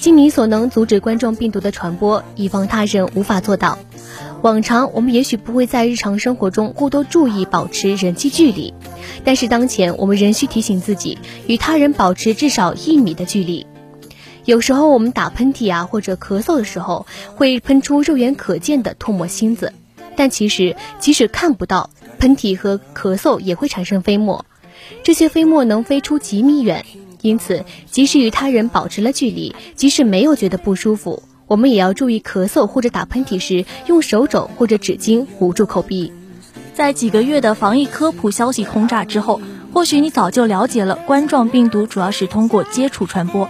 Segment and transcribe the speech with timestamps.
[0.00, 3.78] 尽你所能阻止冠状病毒的传播，以防他人无法做到。
[4.42, 8.74] 往常我们也许不会在日常生活中过多注意保持人际距离，
[9.24, 13.66] 但是当前我们仍需提醒自己与他人保持至少一米的距离。
[14.44, 19.72] 有时候我们打喷嚏啊或者咳嗽的时候，会喷出肉眼可见的唾沫星子，
[20.14, 21.90] 但其实即使看不到，
[22.20, 24.44] 喷嚏和咳嗽也会产生飞沫，
[25.02, 26.84] 这些飞沫能飞出几米远，
[27.22, 31.22] 因此即使与他人保持了距离，即使没有觉得不舒服。
[31.46, 36.12] 我们也要注意咳嗽或者打喷嚏时，用手肘或者纸巾捂住口鼻。
[36.74, 39.40] 在几个月的防疫科普消息轰炸之后，
[39.72, 43.48] 或许你早就了解了冠状病毒主要是通过接触传播，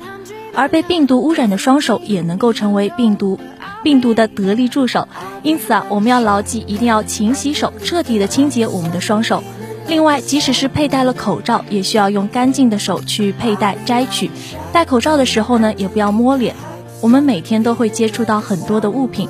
[0.54, 3.40] 而被病毒污染的双手也能够成为病毒
[3.82, 5.08] 病毒的得力助手。
[5.42, 9.42] 因此啊，我们要牢记，一定要勤洗手，彻底的清洁我们的双手。
[9.88, 14.30] 另外，即使是佩戴了口罩，也需要用干净的手去佩戴摘取。
[14.72, 16.54] 戴口罩的时候呢，也不要摸脸。
[17.00, 19.28] 我们每天都会接触到很多的物品，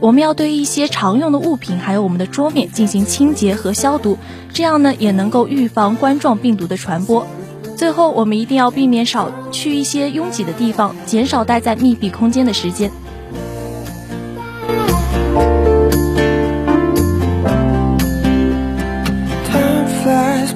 [0.00, 4.18] 我们要对一些常用的物品，还有我们的桌面进行清洁和消毒，
[4.52, 7.26] 这样呢也能够预防冠状病毒的传播。
[7.76, 12.90] 最后，我们一定要避免少去一些拥挤的地方，减少待在密闭空间的时间。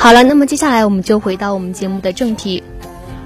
[0.00, 2.62] 好了，那么接下来我们就回到我们节目的正题。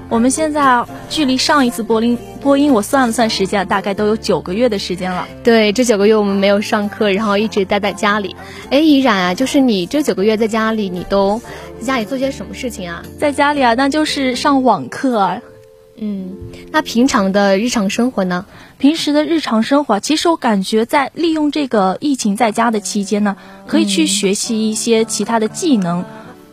[0.09, 5.27] 我们现在距离上一次播音播音，我算了算时间，大概都有九个月的时间了。
[5.43, 8.35] 对，这九个月我们没有上课，然后一直待在家里。
[8.71, 11.39] 哎，怡然啊，就是你这九个月在家里，你都
[11.79, 13.03] 在家里做些什么事情啊？
[13.19, 15.41] 在家里啊，那就是上网课啊。
[15.97, 16.31] 嗯，
[16.71, 18.47] 那平常的日常生活呢？
[18.79, 23.37] 平时的日常生活，其实我感觉在利用这个疫情在家的期间呢，
[23.67, 26.03] 可以去学习一些其他的技能，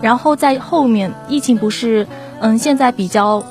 [0.00, 2.06] 然后在后面疫情不是。
[2.42, 3.44] 嗯，现在比较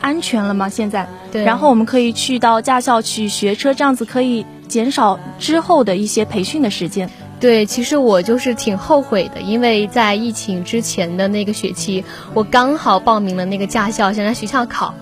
[0.00, 0.68] 安全了吗？
[0.68, 1.42] 现在，对。
[1.42, 7.10] 然后我们可以去到驾校去学车，这样子可以减少之后的一些培训的时间。
[7.40, 14.94] 对，其实我就是挺后悔的，因为在疫情之前的那个学期，我刚好报名了那个驾校，想在学校考。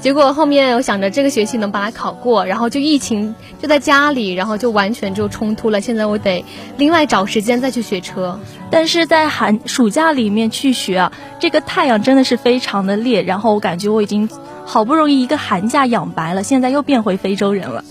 [0.00, 5.80] 结果后面我想着这个学期能把它考过，然后就疫情就在家里，然后就完全就冲突了。
[5.80, 6.44] 现在我得
[6.76, 8.38] 另外找时间再去学车。
[8.70, 14.28] 但是在寒暑假里面去学啊，这个太阳真的是非常的烈，然后我感觉我已经
[14.64, 17.84] 好不容易一个寒假养白了，现在又变回非洲人了。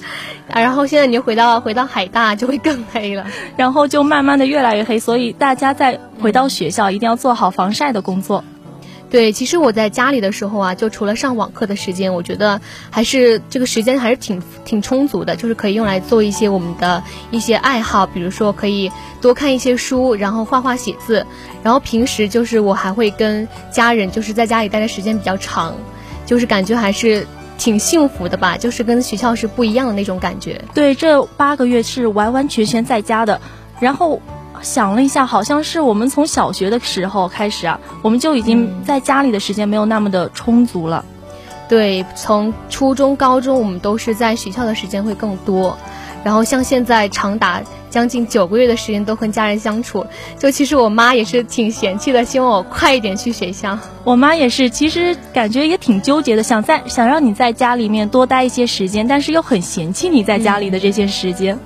[0.51, 3.25] 啊， 然后现在你就回到回到海大就会更黑了，
[3.57, 4.99] 然后就慢慢的越来越黑。
[4.99, 8.43] 所以大家在回到学校一定要做好防晒的工作。
[9.15, 12.59] 对，其实我在家里的时候啊，就除了上网课的时间，我觉得
[12.89, 17.01] 还是这个时间还是挺挺充足的，就是可以用来做一些我们的
[17.31, 18.91] 一些爱好，比如说可以
[19.21, 21.25] 多看一些书，然后画画写字，
[21.63, 25.77] 然后平时就是我还会跟家人就是在家里待的时间比较长，
[26.25, 27.25] 就是感觉还是
[27.57, 30.61] 挺幸福的吧，就是跟学校是不一样的那种感觉。
[30.73, 33.39] 对，这八个月是完完全全在家的，
[33.79, 34.21] 然后。
[34.61, 41.03] 想了一下，好像是我们从小学的时候开始啊，我们就已经在家里的时间没有那么的充足了。
[41.67, 45.77] 对，从初中、高中，我们都是在学校的时间会更多。
[46.23, 47.61] 然后像现在长达
[47.91, 50.05] 将近九个月的时间都跟家人相处，
[50.39, 53.77] 就其实我妈也是挺嫌弃的，希望我快一点去学校。
[54.03, 61.59] 我妈也是，其实感觉也挺纠结的，想在想让你在家里面多待一些时间，但是又很嫌弃你在家里的这些时间。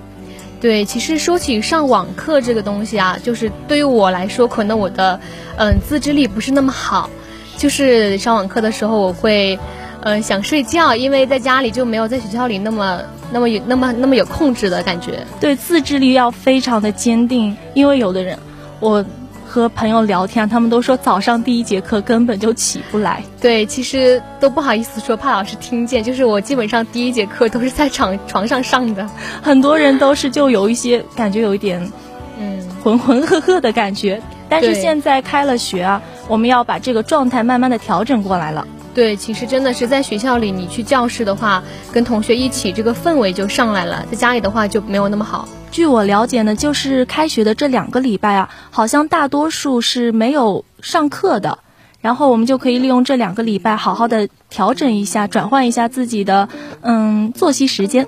[0.62, 5.20] 对，其实说起上网课这个东西啊，就是对于我来说，可能我的
[5.58, 7.10] 嗯自制力不是那么好，
[7.58, 9.58] 就是上网课的时候我会
[10.02, 13.02] 嗯想睡觉，因为在家里就没有在学校里那么
[13.32, 15.26] 那么有那么那么有控制的感觉。
[15.40, 18.38] 对，自制力要非常的坚定，因为有的人
[18.80, 19.06] 我。
[19.50, 23.24] 和朋友聊天，他们都说早上第一节课根本就起不来。
[23.42, 26.04] 对，其实都不好意思说，怕老师听见。
[26.04, 29.10] 就是我基本上第一节课都是在床床上上的，
[29.42, 31.92] 很多人都是就有一些感觉有一点，
[32.40, 34.22] 嗯，浑浑噩噩的感觉。
[34.48, 38.68] 但是现在开了学啊，我们要把这个状态慢慢的调整过来了。
[39.00, 44.06] 对，其实真的是在学校里，你去教室的话，跟同学一起，这个氛围就上来了。
[44.12, 45.48] 在家里的话就没有那么好。
[45.72, 51.60] 据我了解呢，就是开学的这两个礼拜啊，好像大多数是没有上课的，
[52.02, 56.50] 然后我们就可以利用这两个礼拜，好好的调整一下，转换一下自己的
[56.82, 58.06] 嗯作息时间。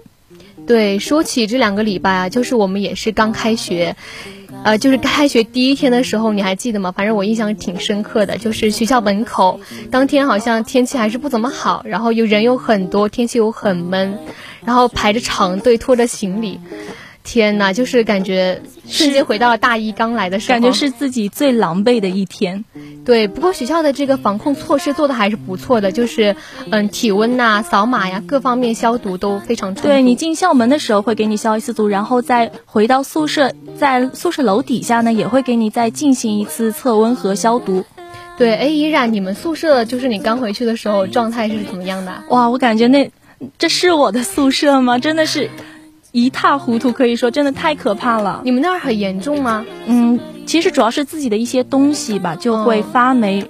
[0.72, 3.98] 对，说起这两个礼拜啊，就是我们也是刚开学，
[4.64, 6.94] 呃，就是开学第一天的时候，你还记得吗？
[6.94, 9.60] 反正我印象挺深刻的，就是学校门口
[9.92, 14.18] 当天好像天气还是不怎么好，然后又人又很多，天气又很闷，
[14.64, 16.62] 然后排着长队拖着行李。
[17.24, 22.66] 天呐，就是感觉瞬间回到了大一刚来的时候，感觉是自己最狼狈的一天。
[23.06, 26.36] 对，不过学校的这个防控措施做的还是不错的，就是
[26.70, 37.86] 嗯，体温呐、扫码呀，各方面消毒都非常充对你进校门的时候会给你消一次毒，然后再回到宿舍，在宿舍楼底下呢也会给你再进行一次测温和消毒。
[38.38, 42.24] 对，哎，依然，你们宿舍就是你刚回去的时候状态是怎么样的？
[42.30, 43.12] 哇，我感觉那
[43.58, 44.98] 这是我的宿舍吗？
[45.00, 45.50] 真的是。
[46.12, 48.42] 一塌糊涂，可以说真的太可怕了。
[48.44, 49.66] 你们那儿很严重吗？
[49.86, 53.50] 嗯，其实主要是自己的一些东西吧，就会发霉，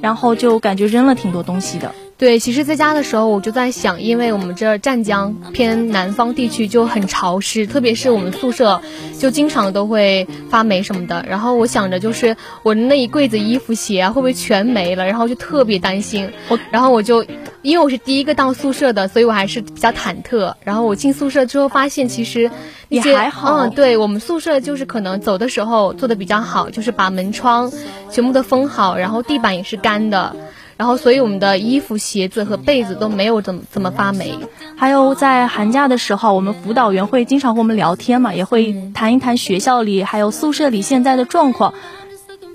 [0.00, 1.92] 然后就感觉扔了挺多东西的。
[2.20, 8.82] 对，其实在家的时候我就在想，因为我们这湛江偏南方地区就很潮湿，特别是我们宿舍
[9.18, 11.24] 就经常都会发霉什么的。
[11.26, 16.30] 然后我想着就是我那一柜子衣服鞋啊会不会全没了，然后就特别担心。
[16.50, 17.24] 我然后我就
[17.62, 20.52] 因为我是第一个到宿舍的，所以我还是比较忐忑。
[20.62, 22.50] 然后我进宿舍之后发现其实
[22.90, 23.60] 也还好。
[23.60, 27.72] 嗯，对我们宿舍就是可能走的时候做的比较好，就是把门窗
[28.10, 30.36] 全部都封好，然后地板也是干的。
[30.80, 34.32] 然后，所以我们的衣服、鞋子和被子都没有怎么怎么发霉。
[34.78, 41.74] 还有在寒假的时候，我们辅导员会经常和我们聊天嘛，也会谈一谈学校里还有宿舍里现在的状况。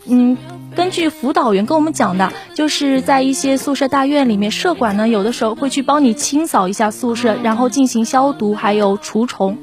[0.07, 0.35] 嗯，
[0.75, 9.55] 根据辅导员跟我们讲的，就是在一些宿舍大院里面，舍管呢有的时候会去帮你清扫一下宿舍，然后进行消毒，还有除虫。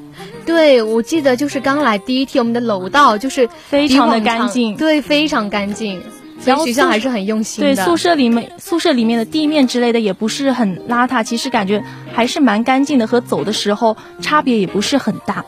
[0.46, 6.00] 对，我记得就是刚来第一天，我们的楼道就是非常的干净，对，非常干净。
[6.44, 7.74] 然后学校还是很用心的。
[7.74, 11.82] 对，宿舍里面宿舍里面的地面之类的也不是很邋遢，其实感觉
[12.12, 15.44] 还是蛮干净的，和走的时候差别也不是很大。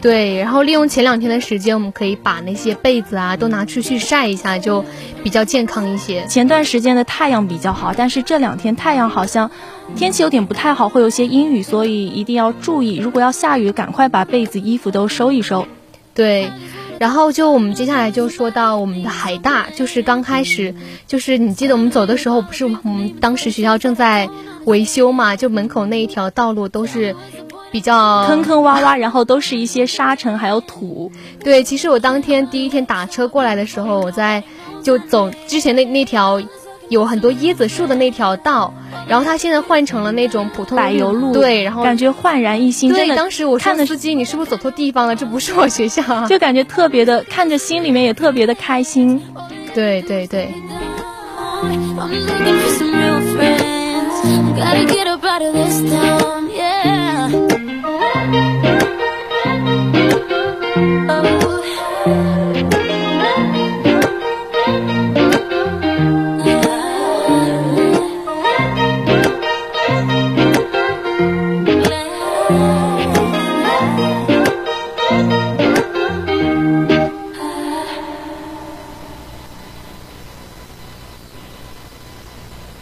[0.00, 4.84] 对，然后利用前两天的时间，我们可以把那些被子啊都拿出去晒一下，就
[5.24, 6.24] 比较健康一些。
[6.28, 9.50] 前段时间的太阳比较好，但是这两天太阳好像
[9.96, 12.96] 天气有点不太好，会有些阴雨，所以一定要注意。
[12.98, 15.66] 如果要下雨，赶快把被子、衣服都收一收。
[16.14, 16.48] 对。
[16.98, 20.74] 然后就我们接下来就说到我们的海大，就是刚开始，
[21.06, 24.28] 就是你记得我们走的时候，不是我们当时学校正在
[24.64, 27.14] 维修嘛，就门口那一条道路都是
[27.70, 31.12] 比较坑坑洼洼，然后都是一些沙尘还有土。
[31.44, 34.42] 对，其实我当天第一天打车过来的时候，我在
[34.82, 36.42] 就走之前那那条。
[36.88, 38.72] 有很多椰子树的那条道，
[39.06, 42.92] 然后它现在换成了那种普通柏油路，对，然后感觉焕然一新。
[42.92, 45.14] 对，当时我看的司机，你是不是走错地方了？
[45.16, 49.22] 这不是我学校， 就感觉特别的，看着心里面也特别的开心。
[49.74, 50.52] 对对对。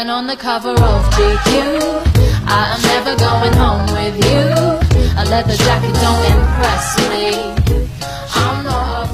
[0.00, 1.46] been on the cover of GQ.
[2.46, 4.44] I am never going home with you.
[5.20, 7.26] A leather jacket don't impress me.
[8.34, 9.08] I'm not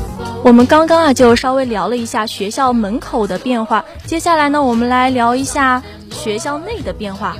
[0.45, 7.37] 我们刚刚啊就稍微聊了一下学校门口的变化，接下来呢，我们来聊一下学校内的变化。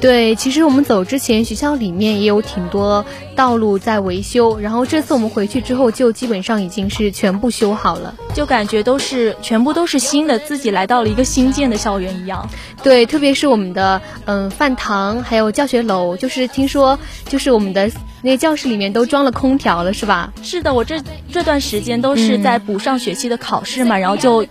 [0.00, 3.04] 对，其实我们走之前，学校里面也有挺多
[3.36, 12.48] 道路在维修，然后这次我们回去之后，就基本上已经是全部修好了，就感觉都是全部都是新的，自己来到了一个新建的校园一样。
[12.82, 17.90] 对，特别是我们的嗯饭堂，还有教学楼，就是听说就是我们的
[18.22, 20.32] 那教室里面都装了空调了，是吧？
[20.42, 20.98] 是的，我这
[21.30, 24.46] 这段时间都是在补上学期的考试嘛，然后就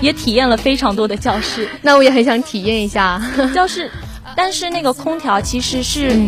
[0.00, 1.68] 也体验了非常多的教室。
[1.82, 3.20] 那我也很想体验一下
[3.54, 3.90] 教室。
[4.36, 6.18] 但是那个空调其实是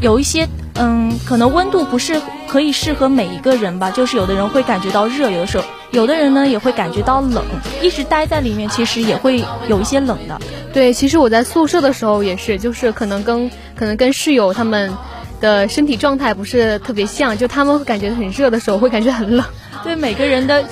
[0.00, 3.90] 有一些，嗯，可能温度不是可以适合每一个人吧。
[3.90, 7.44] 就是有的人会感觉到热，有的时候有的人呢也会感觉到冷。
[7.82, 10.40] 一直待在里面，其实也会有一些冷的。
[10.72, 14.92] 对，其实我在宿舍的时候也是，就是可能跟可能跟室友他们
[15.40, 19.44] 的身体状态不是特别像，就他们会感觉很热的时候，会感觉很冷。
[19.84, 20.64] 对，每个人的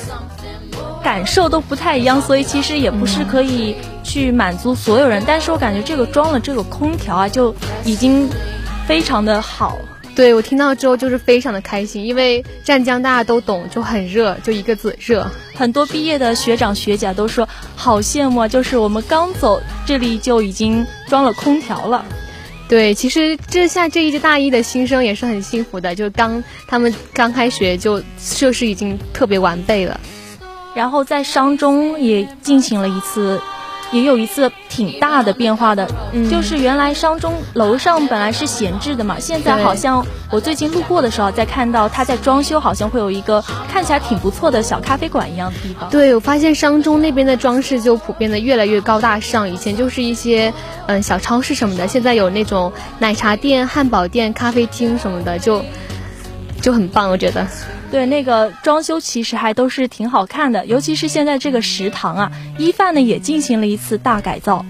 [1.02, 3.74] 感受都不太一样，所以其实也不是可以。
[4.02, 7.54] 去满足所有人，但是我感觉这个装了这个空调啊，就
[7.84, 8.28] 已经
[8.88, 9.78] 非常的好。
[10.16, 15.30] 对我听到之后就是非常的开心，因为湛江大家都懂，就很热，就一个字热。
[15.54, 22.04] 很多毕业的学长学姐都说好羡慕啊，就是我们刚走这里就已经装了空调了。
[22.68, 30.00] 对，其实这像这一届大一的新生也是很幸福的，就刚他们刚开学就设施已经特别完备了。
[30.74, 33.40] 然后在商中也进行了一次。
[33.92, 35.84] 也有一次挺大的变化的，
[36.30, 45.90] 就是原来商中楼上本来是闲置的嘛，现在好像我最近路过的时候，在看到它在装修，好像会有一个看起来挺不错的小咖啡馆一样的地方。
[45.90, 50.54] 对，我发现商中那边的装饰就普遍的越来越高大上，以前就是一些
[50.86, 55.64] 嗯小超市什么的，现在有那种奶茶店、汉堡店、咖啡厅什么的，就
[56.62, 57.44] 就很棒，我觉得。
[57.90, 64.64] 对，那个装修其实还都是挺好看的，尤其是现在这个食堂啊，一饭呢也进行了一次大改造。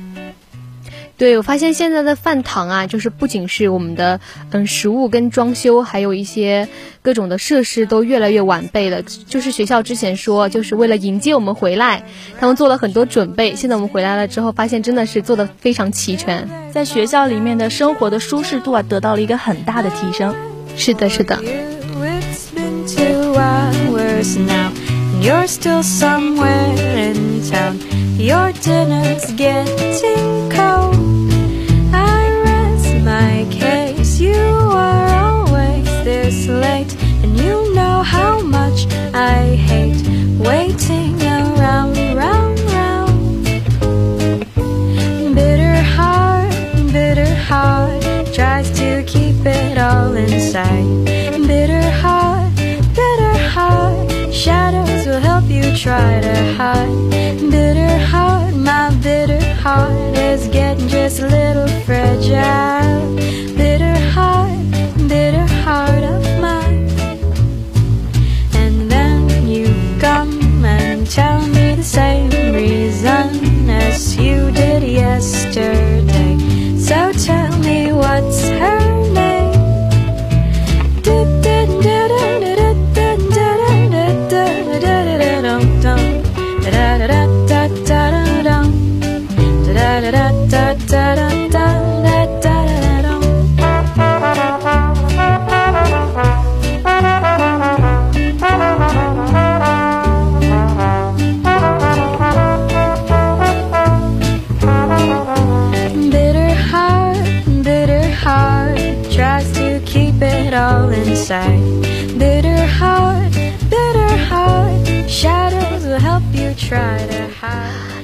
[1.18, 4.20] 对，我发现现在的饭堂啊，就是不仅是我们的
[4.52, 6.66] 嗯食物跟装修，还有一些
[7.02, 9.02] 各种的设施都越来越完备了。
[9.02, 12.04] 就是学校之前说，就是为了迎接我们回来，
[12.38, 13.54] 他们做了很多准备。
[13.54, 20.34] 现在我们回来了之后，发现真的是做的非常齐全，在学校里面的生活的舒适度啊，得到了一个很大的提升。
[20.74, 21.38] 是的，是的。
[24.20, 24.72] Hours now.
[24.88, 27.78] And you're still somewhere in town.
[28.18, 31.32] Your dinner's getting cold.
[31.92, 34.20] I rest my case.
[34.20, 40.02] You are always this late And you know how much I hate
[40.38, 43.44] Waiting around, round, round.
[45.34, 46.52] Bitter heart,
[46.92, 48.02] bitter heart
[48.34, 51.39] Tries to keep it all inside
[55.80, 57.10] try to hide.
[57.50, 63.16] Bitter heart, my bitter heart is getting just a little fragile.
[63.56, 64.60] Bitter heart,
[65.08, 66.90] bitter heart of mine.
[68.52, 69.68] And then you
[69.98, 72.49] come and tell me the same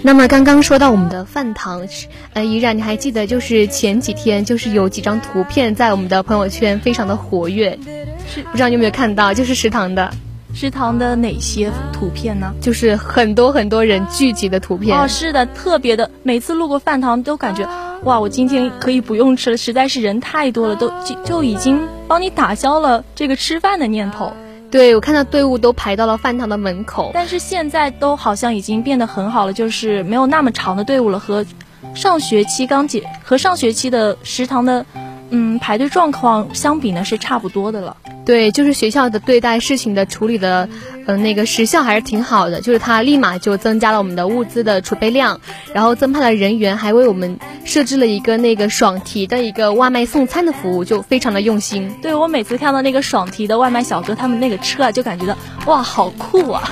[0.07, 1.85] 那么刚刚说到我们的饭堂，
[2.33, 7.77] 呃，依然你还记得，就是前几天就是有几张图片在我们的朋友圈非常的活跃，
[8.33, 9.35] 是不知道你有没有看到？
[9.35, 10.09] 就是食堂的，
[10.55, 12.55] 食堂的哪些图片呢？
[12.61, 14.97] 就是很多很多人聚集的图片。
[14.97, 17.69] 哦，是的，特别的，每次路过饭堂都感觉。
[18.05, 24.33] 哇，我今天可以不用吃了，实在是人太多了，都就就已经帮你打消了这个吃饭的念头。
[24.76, 31.42] 对，我看到队伍都排到了饭堂的门口，但是现在都好像已经变得很好了，就是没有那么长的队伍了，和
[31.95, 34.85] 上学期刚解和上学期的食堂的
[35.30, 37.97] 嗯，排队状况相比呢是差不多的了。
[38.25, 40.68] 对，就是学校的对待事情的处理的，
[41.06, 45.40] 嗯、那个时效还是挺好的，就是它立马就增加了我们的物资的储备量，
[45.73, 51.95] 然后增派了人员，还为我们设置了一个那个爽提的一个外卖送餐的服务，就非常的用心。
[52.02, 56.69] 对我每次看到那个爽提的外卖小哥他们那个车啊，就感觉到哇，好酷啊！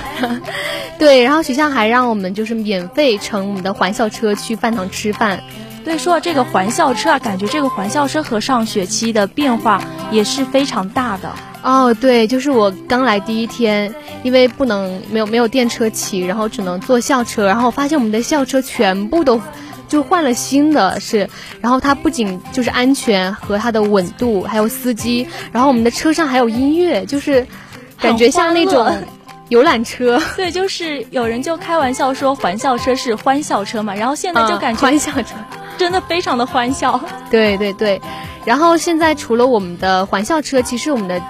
[0.99, 5.41] 对，然后学校还让我们就是免费乘我们的环校车去饭堂吃饭。
[5.85, 11.31] 对，说到这个环校车啊，感觉这个环校车和上学期的变化也是非常大的。
[11.61, 13.93] 哦，对，就是我刚来第一天，
[14.23, 19.39] 因为不能没有没有电车骑，然后只能坐校车，然后发现我们的校车全部都
[19.87, 21.29] 就换了新的是，
[21.61, 27.45] 然后它不仅就是安全和它的稳度，还有司机，然后我们的车上还有音乐，就是
[27.99, 28.91] 感觉像那种
[29.49, 30.19] 游览车。
[30.35, 35.35] 对，就是有人就开玩笑说环校车是欢笑车嘛，然后现在就嗯感觉欢笑车。
[35.77, 36.99] 真的非常的欢笑。
[37.29, 38.01] 对对对，
[38.45, 41.21] 然后现在除了我们的环校车，其实我们的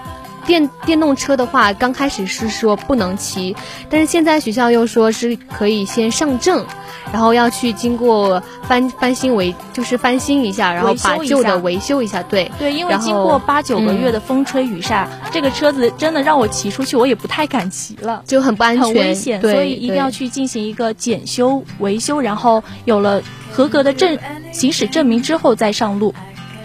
[0.46, 3.56] 电电动车的话，刚开始是说不能骑，
[3.90, 6.66] 但是现在学校又说是可以先上证，
[7.12, 12.22] 然后要去经过翻翻新维，就是翻新一下，然后把旧的维修一下。
[12.24, 18.22] 对对，因为经过八九个月嗯的风吹雨晒，这个车子真的让我骑出去，我也不太敢骑了。
[18.26, 24.18] 就很不安全，很危险，对所以一定要去进行一个检修、维修，然后有了合格的证
[24.52, 26.14] 行驶证明之后再上路。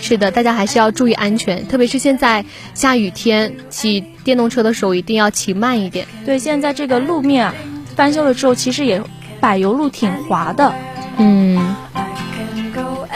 [0.00, 6.06] 是的，大家还是要注意安全，特别是现在下雨天，骑电动车的时候一定要骑慢一点。
[6.24, 7.54] 对，现在这个路面啊，
[7.94, 9.02] 翻修了之后，其实也
[9.40, 10.74] 柏油路挺滑的。
[11.18, 13.06] 嗯，I can go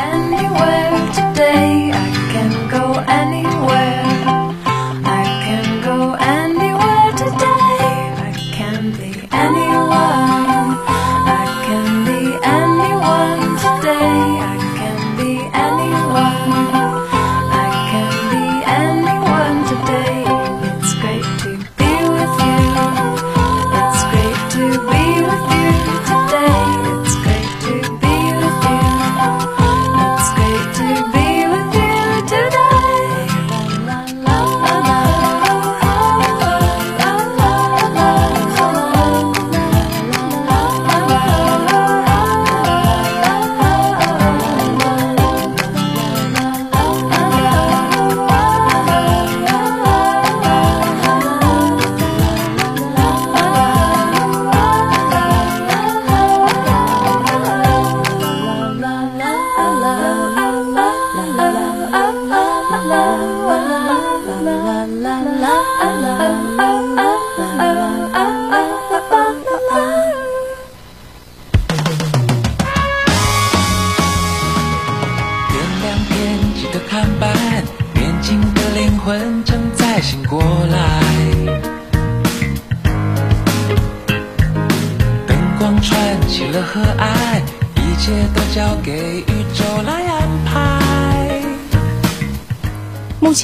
[62.84, 63.33] love.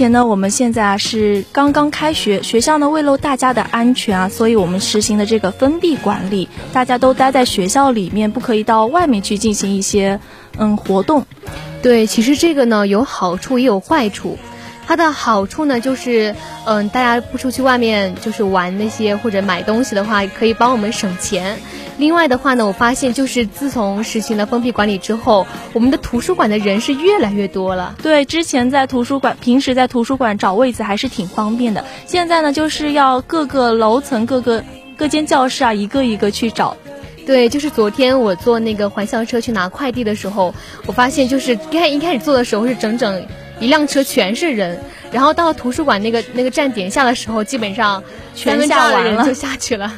[0.00, 10.18] 前呢，我们现在啊是刚刚开学，学校呢为了大家的安全啊，所以我们实行的这个封闭管理，大家都待在学校里面，不可以到外面去进行一些
[10.56, 11.26] 嗯活动。
[11.82, 14.38] 对，其实这个呢有好处也有坏处。
[14.86, 16.34] 它的好处呢，就是
[16.64, 21.58] 嗯，大家不出去外面就是玩那些或者买东西的话，可以帮我们省钱。
[22.00, 27.94] 另外的话呢，我发现就是自从实行了封闭管理之后，我们的图书馆的人是越来越多了。
[28.02, 31.84] 对，之前在图书馆，平时在图书馆找位子还是挺方便的。
[32.06, 34.64] 现在呢，就是要各个楼层、各个
[34.96, 36.74] 各间教室啊，一个一个去找。
[37.26, 40.54] 对，就是昨天我坐那个环校车去拿快递的时候，
[40.86, 43.22] 我发现就是一开一开始坐的时候是整整
[43.60, 44.80] 一辆车全是人，
[45.12, 48.02] 然后到图书馆那个那个站点下的时候，基本上
[48.34, 49.92] 全下完了人就下去了。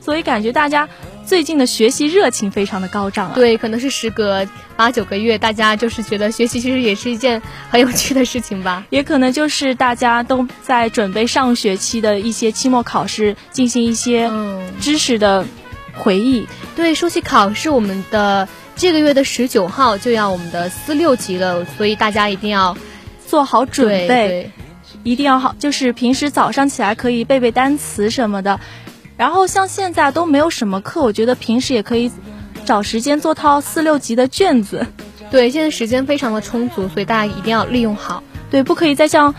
[0.00, 0.88] 所以感觉大家
[1.26, 3.32] 最近的学习热情非常的高涨啊。
[3.34, 8.86] 对，可能是时隔八九个月，大家就是觉得学习其实也是一件很有趣的事情吧。
[8.90, 15.44] 也可能就是大家都在准备上学期的一些期末考试，进行一些嗯，知识的
[15.92, 16.46] 回忆。
[16.76, 22.76] 对，说起考试，我们的这个月的十九号就要我们的四六级了，所以大家一定要
[23.26, 24.50] 做好准备，对
[25.02, 28.60] 一定要好，就是平时早上起来可以背背单词什么的。
[29.16, 32.10] 然后像现在都没有什么课，我觉得平时也可以
[32.64, 34.86] 找时间做套四六级的卷子。
[35.30, 38.22] 对，现在时间非常的充足，所以大家一定要利用好。
[38.50, 39.34] 对，不可以再像，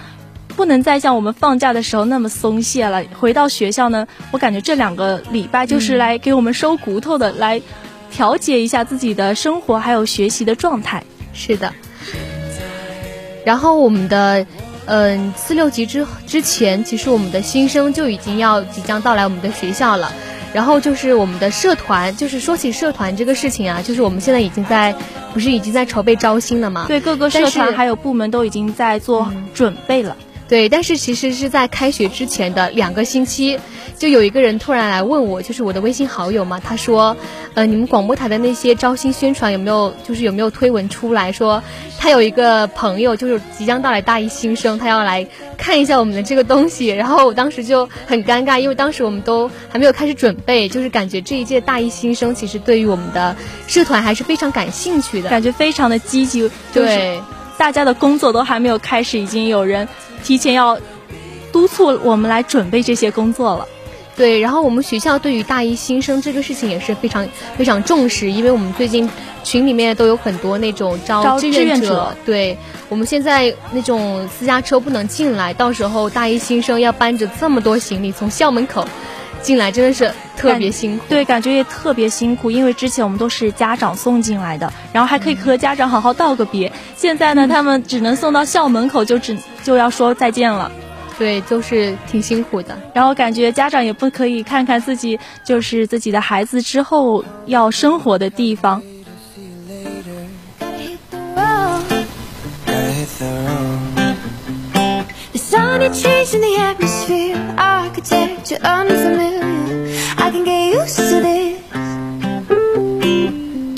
[0.48, 3.04] 不能再像我们放假的时候那么松懈了。
[3.20, 7.62] 回到学校呢，我感觉这两个礼拜就是来给我们收骨头的，来
[8.10, 11.04] 调节一下自己的生活还有学习的状态。
[11.34, 11.72] 是的。
[13.46, 14.46] 然后我们的。
[14.88, 20.12] 嗯，四六级之之前，其实我们的新生就已经要即将到来我们的学校了。
[20.54, 24.96] 然后就是我们的社团，就是说起社团这个事情啊，就是我们现在已经在，
[25.34, 26.86] 不是已经在筹备招新了吗？
[26.88, 30.16] 对，各个社团还有部门都已经在做准备了。
[30.48, 33.60] 对，但是其实是在开学之前的两个星期，
[33.98, 37.18] 就有一个人突然来问我，就是我的微信好友嘛，他说，
[37.54, 41.62] 呃，你们广播台的那些招新宣传有没有，就是有没有推文出来说，
[42.00, 53.36] 他有一个朋友就是即将到来大一新生，他要来看一下我们的这个东西，然后我当时就很尴尬，因为当时我们都还没有开始准备，就是感觉这一届大一新生其实对于我们的
[53.68, 57.20] 社团还是非常感兴趣的，感觉非常的积极，对。
[57.58, 59.88] 大家的工作都还没有开始，已经有人
[60.28, 60.78] 提前要
[61.54, 63.66] 督促我们来准备这些工作了。
[64.14, 69.10] 对，然后我们学校对于大一新生这个事情也是非常非常重视，因为我们最近
[69.42, 72.14] 群里面都有很多那种招志愿者。
[72.26, 72.58] 对，
[72.90, 78.86] 我们现在那种私家车不能进来，到时候大一新生要搬着这么多行李从校门口。
[79.48, 86.70] 进来真的是特别辛苦，对，感觉也特别辛苦，因为之前我们都是家长送进来的，然后还可以和家长好好道个别。
[86.98, 90.70] 现在呢，他们只能送到校门口就只就要说再见了，
[91.18, 92.78] 对，就是挺辛苦的。
[92.94, 98.84] 然后感觉家长也不可以看看自己就是自己的孩子之后要生活的地方。
[105.78, 109.86] Sunny trees in the atmosphere, architecture unfamiliar.
[110.18, 111.62] I can get used to this.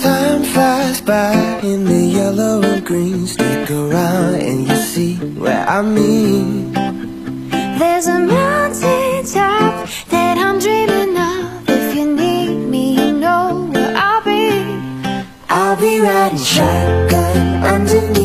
[0.02, 3.28] Time flies by in the yellow and green.
[3.28, 6.72] Stick around and you see where I mean.
[6.72, 11.68] There's a mountain top that I'm dreaming of.
[11.68, 14.64] If you need me, you know where I'll be.
[15.50, 18.19] I'll be riding shotgun underneath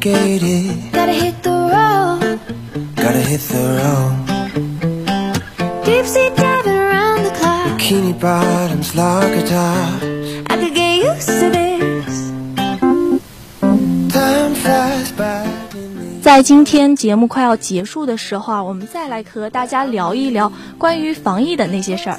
[0.00, 2.40] navigated, Gotta hit the road.
[2.96, 4.14] gotta hit the road.
[5.84, 7.78] Deep sea diving around the clock.
[7.78, 10.02] Bikini bottoms, lager tops.
[10.48, 12.32] I could get used to this.
[14.12, 15.44] Time flies by.
[16.22, 22.18] 在今天节目快要结束的时候啊，我们再来和大家聊一聊关于防疫的那些事儿。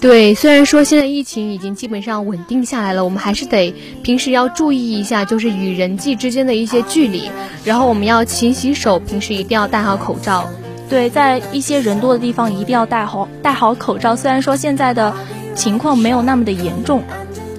[0.00, 3.70] 对，虽然说现在疫情已经基本上稳定下来了，我们还是得
[4.02, 7.30] 平时要注意一下，就是与人际之间的一些距离，
[7.64, 10.48] 然后我们要勤洗手，平时一定要戴好口罩。
[10.88, 14.16] 对，在一些人多的地方一定要戴好戴好口罩。
[14.16, 15.14] 虽然说现在的
[15.54, 17.02] 情况没有那么的严重，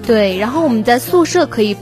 [0.04, 1.76] 对，然后我们在宿舍可以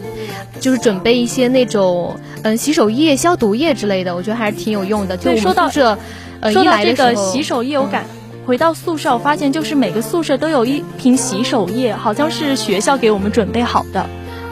[0.61, 5.17] 就是准备一些那种嗯洗手液、消毒液之类的，我觉得还是挺有用的。
[5.17, 5.99] 就我们对说到宿舍，
[6.41, 8.05] 呃，一说到这个洗手液，我感
[8.51, 14.05] 回到宿舍，我发现就是每个宿舍都有一瓶洗手液，好像是学校给我们准备好的。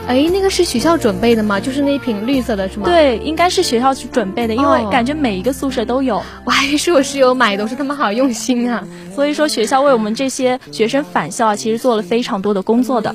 [0.07, 1.59] 哎，那个是学校准备的吗？
[1.59, 8.87] 就是那一瓶绿色的是吗？，对，应该是学校去准备的，因为哦感觉每一个宿舍都有，我还是我室友买的，我说他们好用心啊。
[9.17, 13.13] 所以说学校为我们这些学生返校啊，其实做了非常多的工作的。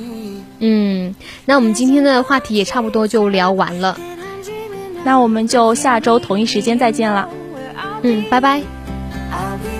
[0.60, 1.15] 嗯，
[1.46, 3.98] 那我们今天的话题也差不多就聊完了。
[5.06, 7.30] 那我们就下周同一时间再见啦。
[8.02, 8.62] 嗯，拜拜。